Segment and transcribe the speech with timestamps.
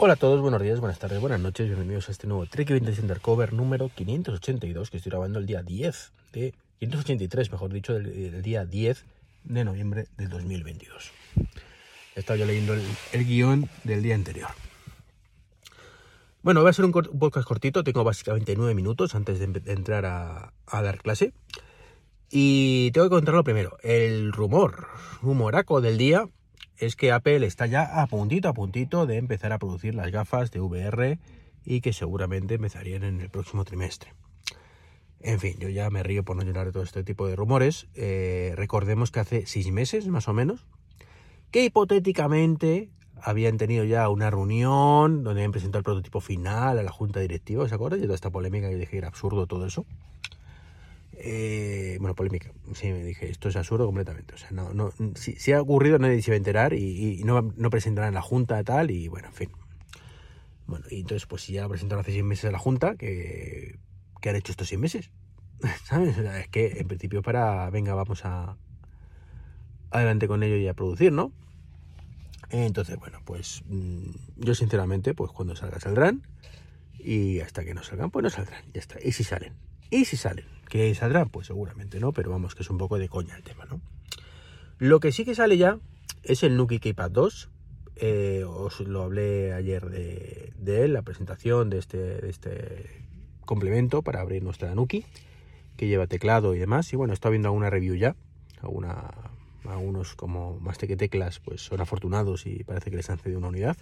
[0.00, 3.00] Hola a todos, buenos días, buenas tardes, buenas noches, bienvenidos a este nuevo Trek 20
[3.00, 8.64] Undercover número 582 que estoy grabando el día 10 de 583, mejor dicho, del, día
[8.64, 9.04] 10
[9.42, 11.10] de noviembre del 2022.
[12.14, 14.50] He estado yo leyendo el, guion del día anterior.
[16.42, 20.52] Bueno, voy a ser un, podcast cortito, tengo básicamente 9 minutos antes de, entrar a,
[20.68, 21.32] a, dar clase.
[22.30, 23.78] Y tengo que contarlo primero.
[23.82, 24.86] El rumor,
[25.22, 26.28] rumoraco del día,
[26.78, 30.50] es que Apple está ya a puntito, a puntito de empezar a producir las gafas
[30.50, 31.18] de VR
[31.64, 34.14] y que seguramente empezarían en el próximo trimestre.
[35.20, 37.88] En fin, yo ya me río por no llorar de todo este tipo de rumores.
[37.94, 40.64] Eh, recordemos que hace seis meses, más o menos,
[41.50, 46.92] que hipotéticamente habían tenido ya una reunión donde habían presentado el prototipo final a la
[46.92, 47.98] junta directiva, ¿se acuerdan?
[47.98, 49.84] Y toda esta polémica que dije que era absurdo todo eso.
[51.20, 52.52] Eh, bueno, polémica.
[52.74, 54.34] Sí, me dije, esto es absurdo completamente.
[54.34, 57.70] O sea, no, no, si, ha ocurrido nadie se va a enterar y, no, no
[57.70, 59.50] presentarán la Junta tal y bueno, en fin.
[60.66, 63.78] Bueno, y entonces pues si ya lo presentaron hace seis meses a la Junta, ¿qué,
[64.22, 65.10] han hecho estos seis meses?
[65.84, 66.16] ¿Sabes?
[66.18, 68.56] es que en principio para, venga, vamos a
[69.90, 71.32] adelante con ello y a producir, ¿no?
[72.50, 76.22] Entonces, bueno, pues mm, yo sinceramente, pues cuando salga saldrán
[76.98, 78.98] y hasta que no salgan, pues no saldrán, ya está.
[79.02, 79.54] Y si salen,
[79.90, 81.30] y si salen, ¿Que saldrán?
[81.30, 83.80] Pues seguramente no, pero vamos, que es un poco de coña el tema, ¿no?
[84.78, 85.78] Lo que sí que sale ya
[86.22, 87.50] es el Nuki Keypad 2.
[87.96, 93.04] Eh, os lo hablé ayer de, él, la presentación de este, este
[93.44, 95.04] complemento para abrir nuestra Nuki,
[95.76, 96.92] que lleva teclado y demás.
[96.92, 98.14] Y bueno, está viendo alguna review ya,
[99.64, 103.48] algunos como más que teclas, pues son afortunados y parece que les han cedido una
[103.48, 103.76] unidad.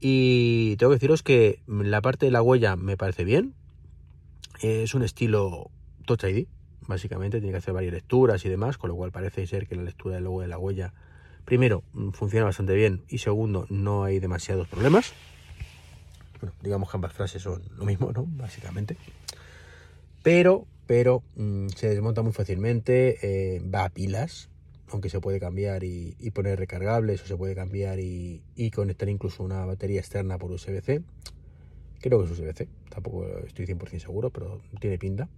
[0.00, 3.54] Y tengo que deciros que la parte de la huella me parece bien,
[4.60, 5.70] es un estilo
[6.04, 6.46] Touch ID,
[6.86, 9.82] básicamente, tiene que hacer varias lecturas y demás, con lo cual parece ser que la
[9.82, 10.92] lectura del logo de la huella,
[11.44, 15.12] primero, mm, funciona bastante bien y segundo, no hay demasiados problemas.
[16.40, 18.24] Bueno, digamos que ambas frases son lo mismo, ¿no?
[18.26, 18.96] Básicamente.
[20.22, 24.48] Pero, pero mm, se desmonta muy fácilmente, eh, va a pilas,
[24.90, 29.42] aunque se puede cambiar y, poner recargables o se puede cambiar y, y conectar incluso
[29.42, 31.02] una batería externa por USB-C.
[32.00, 35.28] Creo que es USB-C, tampoco estoy 100% seguro, pero tiene pinta.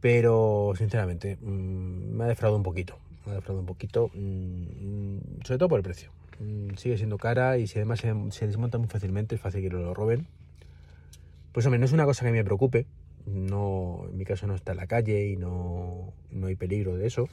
[0.00, 2.98] Pero sinceramente, mm, me ha defraudado un poquito.
[3.24, 6.10] Me ha defraudado un poquito, mm, sobre todo por el precio.
[6.38, 9.94] Mm, sigue siendo cara y si además se, desmonta muy fácilmente, es fácil que lo
[9.94, 10.26] roben.
[11.52, 12.86] Pues hombre, no es una cosa que me preocupe.
[13.26, 17.06] No, en mi caso no está en la calle y no, no hay peligro de
[17.06, 17.28] eso.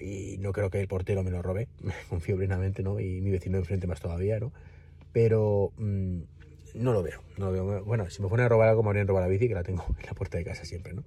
[0.00, 1.66] Y no creo que el portero me lo robe.
[2.08, 3.00] Confío plenamente, ¿no?
[3.00, 4.52] Y mi vecino enfrente más todavía, ¿no?
[5.12, 5.72] Pero
[6.74, 7.84] no lo veo, no lo veo.
[7.84, 9.84] Bueno, si me ponen a robar algo, me a robar la bici, que la tengo
[9.88, 11.04] en la puerta de casa siempre, ¿no?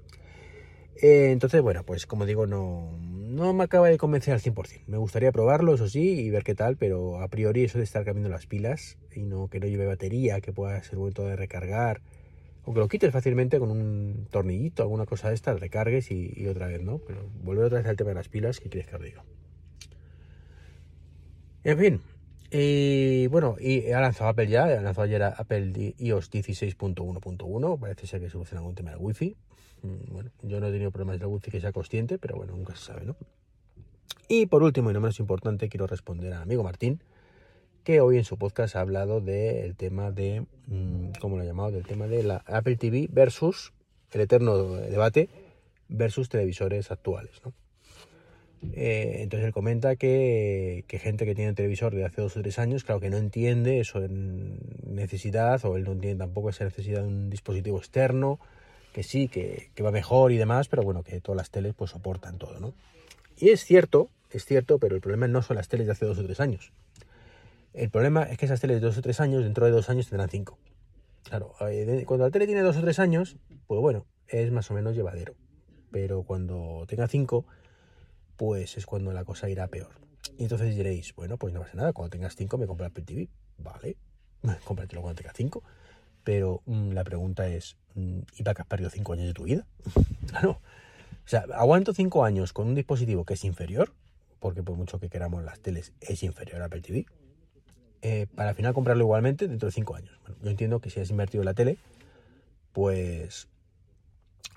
[1.02, 4.82] Eh, entonces, bueno, pues como digo, no, no me acaba de convencer al 100%.
[4.88, 8.06] Me gustaría probarlo, eso sí, y ver qué tal, pero a priori eso de estar
[8.06, 12.02] cambiando las pilas y no que no lleve batería, que pueda ser momento de recargar,
[12.64, 16.48] o que lo quites fácilmente con un tornillito, alguna cosa de estas, recargues y, y
[16.48, 17.00] otra vez, ¿no?
[17.00, 19.24] Pero volver otra vez al tema de las pilas, ¿qué quieres que os diga?
[21.64, 22.02] En fin,
[22.52, 28.20] y bueno, y ha lanzado Apple ya, ha lanzado ayer Apple iOS 16.1.1, parece ser
[28.20, 29.38] que soluciona algún tema del wifi.
[29.84, 32.76] Mm, bueno, yo no he tenido problemas del wifi que sea consciente, pero bueno, nunca
[32.76, 33.16] se sabe, ¿no?
[34.28, 37.02] Y por último y no menos importante, quiero responder al amigo Martín,
[37.84, 41.72] que hoy en su podcast ha hablado del tema de, mm, ¿cómo lo ha llamado?
[41.72, 43.74] Del tema de la Apple TV versus
[44.12, 45.30] el eterno debate
[45.88, 47.54] versus televisores actuales, ¿no?
[48.74, 52.60] Eh, entonces él comenta que, gente que tiene un televisor de hace dos o tres
[52.60, 57.02] años, claro que no entiende eso en necesidad, o él no entiende tampoco esa necesidad
[57.02, 58.40] de un dispositivo externo,
[58.94, 62.38] que sí, que, va mejor y demás, pero bueno, que todas las teles pues soportan
[62.38, 62.74] todo, ¿no?
[63.38, 66.20] Y es cierto, es cierto, pero el problema no son las teles de hace dos
[66.20, 66.72] o tres años.
[67.74, 70.08] El problema es que esas teles de dos o tres años, dentro de dos años
[70.08, 70.60] tendrán cinco.
[71.24, 74.74] Claro, eh, cuando la tele tiene dos o tres años, pues bueno, es más o
[74.74, 75.34] menos llevadero.
[75.92, 77.46] Pero cuando tenga cinco,
[78.42, 79.92] pues es cuando la cosa irá peor.
[80.36, 83.30] Y entonces diréis, bueno, pues no pasa nada, cuando tengas 5 me compras Apple TV.
[83.60, 83.98] Vale,
[84.66, 85.62] cómpratelo cuando tengas 5.
[86.24, 89.44] Pero mm, la pregunta es, mm, ¿y para qué has perdido 5 años de tu
[89.44, 89.68] vida?
[90.28, 90.60] claro.
[91.24, 93.94] O sea, aguanto 5 años con un dispositivo que es inferior,
[94.40, 97.06] porque por mucho que queramos las teles es inferior a Apple TV,
[98.02, 100.20] eh, para al final comprarlo igualmente dentro de 5 años.
[100.24, 101.78] Bueno, yo entiendo que si has invertido en la tele,
[102.74, 103.50] pues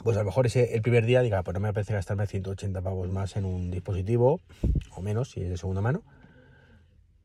[0.03, 2.83] pues a lo mejor ese, el primer día diga, pues no me apetece gastarme 180
[2.83, 4.41] pavos más en un dispositivo,
[4.95, 6.03] o menos si es de segunda mano,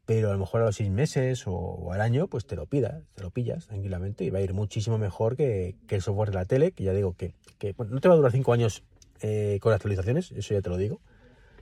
[0.06, 3.04] pero a lo mejor a los seis meses o, al año, pues te lo pidas,
[3.14, 6.46] te lo pillas tranquilamente y va a ir muchísimo mejor que, el software de la
[6.46, 7.36] tele, que ya digo que,
[7.78, 8.84] no te va a durar cinco años
[9.22, 11.00] eh, con actualizaciones, eso ya te lo digo,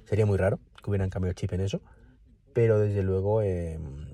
[0.05, 1.81] sería muy raro que hubieran cambiado el chip en eso,
[2.53, 4.13] pero desde luego em,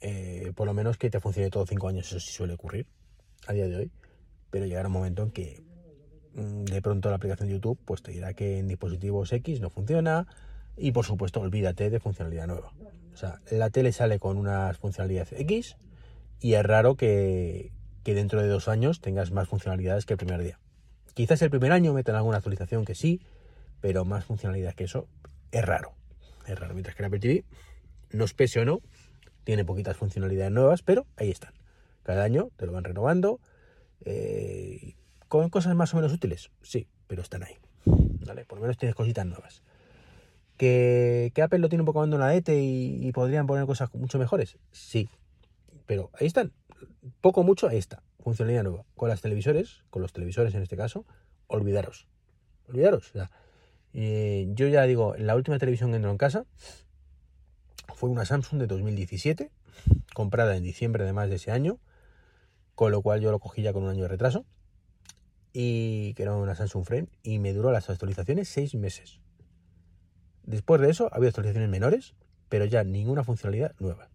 [0.00, 2.86] eh, por lo menos que te funcione todo cinco años, eso sí suele ocurrir
[3.48, 3.90] a día de hoy,
[4.50, 5.65] pero llegará un momento en que
[6.36, 10.26] de pronto la aplicación de YouTube pues te dirá que en dispositivos X no funciona
[10.76, 12.72] y por supuesto olvídate de funcionalidad nueva.
[13.12, 15.76] O sea, la tele sale con unas funcionalidades X
[16.40, 17.72] y es raro que,
[18.04, 20.58] que dentro de dos años tengas más funcionalidades que el primer día.
[21.14, 23.22] Quizás el primer año metan alguna actualización que sí,
[23.80, 25.08] pero más funcionalidad que eso
[25.50, 25.94] es raro.
[26.46, 26.74] Es raro.
[26.74, 27.44] Mientras que el Apple TV,
[28.12, 28.82] no es pese o no,
[29.44, 31.54] tiene poquitas funcionalidades nuevas, pero ahí están.
[32.02, 33.40] Cada año te lo van renovando.
[34.04, 34.94] Eh,
[35.28, 37.56] con cosas más o menos útiles, sí, pero están ahí.
[38.26, 38.44] ¿vale?
[38.44, 39.62] Por lo menos tienes cositas nuevas.
[40.56, 44.58] ¿Que, Apple lo tiene un poco abandonado y, y podrían poner cosas mucho mejores?
[44.72, 45.08] Sí,
[45.86, 46.52] pero ahí están.
[47.20, 48.02] Poco mucho, ahí está.
[48.20, 48.84] Funcionalidad nueva.
[48.96, 51.04] Con las televisores, con los televisores en este caso,
[51.46, 52.08] olvidaros.
[52.68, 53.12] Olvidaros.
[53.92, 56.44] Eh, yo ya digo, la última televisión que entró en casa
[57.94, 59.50] fue una Samsung de 2017,
[60.14, 61.78] comprada en diciembre además de ese año,
[62.74, 64.44] con lo cual yo lo cogí ya con un año de retraso,
[65.58, 69.20] y que era una Samsung Frame, y me duró las actualizaciones seis meses.
[70.42, 72.14] Después de eso, había actualizaciones menores,
[72.50, 74.10] pero ya ninguna funcionalidad nueva.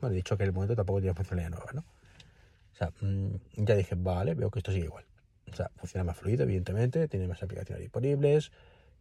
[0.00, 1.82] Bueno, he dicho que en el momento tampoco tiene funcionalidad nueva, ¿no?
[1.82, 5.04] O sea, mm, ya dije, vale, veo que esto sigue igual.
[5.52, 8.50] O sea, funciona más fluido, evidentemente, tiene más aplicaciones disponibles.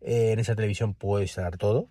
[0.01, 1.89] Eh, en esa televisión puedo instalar todo,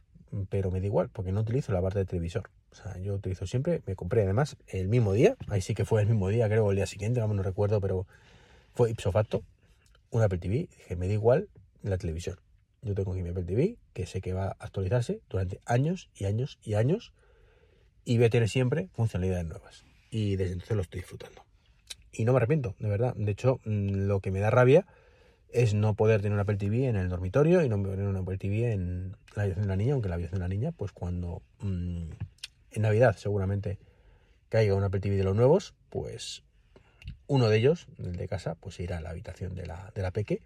[0.50, 2.48] pero me da igual, porque no utilizo la parte de televisor.
[2.70, 6.02] O sea, yo utilizo siempre, me compré además el mismo día, ahí sí que fue
[6.02, 8.06] el mismo día, creo, el día siguiente, vamos, no recuerdo, pero
[8.72, 9.42] fue ipso facto,
[10.10, 10.68] un Apple TV.
[10.70, 11.48] Dije, me da igual
[11.82, 12.38] la televisión.
[12.82, 16.24] Yo tengo aquí mi Apple TV, que sé que va a actualizarse durante años y
[16.24, 17.12] años y años,
[18.04, 19.84] y voy a tener siempre funcionalidades nuevas.
[20.10, 21.44] Y desde entonces lo estoy disfrutando.
[22.12, 23.14] Y no me arrepiento, de verdad.
[23.16, 24.86] De hecho, mm, lo que me da rabia
[25.52, 28.38] es no poder tener un Apple TV en el dormitorio y no tener un Apple
[28.38, 31.42] TV en la habitación de la niña, aunque la habitación de la niña, pues cuando
[31.60, 32.10] mm,
[32.72, 33.78] en Navidad seguramente
[34.48, 36.42] caiga un Apple TV de los nuevos, pues
[37.30, 40.10] uno de ellos, el de casa, pues irá a la habitación de la, de la
[40.10, 40.42] peque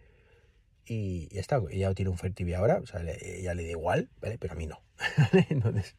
[0.84, 4.36] y ya está, ella tiene un TV ahora, o sea, ya le da igual, ¿vale?
[4.38, 4.82] Pero a mí no.
[5.48, 5.96] Entonces,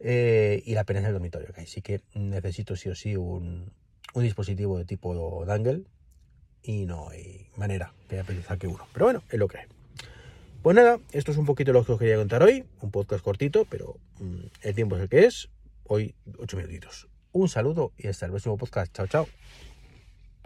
[0.00, 3.70] eh, y la pena es el dormitorio, así que necesito sí o sí un,
[4.14, 5.84] un dispositivo de tipo dangle
[6.62, 8.86] y no hay manera que haya que uno.
[8.94, 9.58] Pero bueno, es lo que.
[10.62, 12.64] Pues nada, esto es un poquito lo que os quería contar hoy.
[12.80, 15.50] Un podcast cortito, pero mm, el tiempo es el que es.
[15.84, 17.08] Hoy, ocho minutitos.
[17.32, 18.90] Un saludo y hasta el próximo podcast.
[18.94, 19.28] Chao, chao.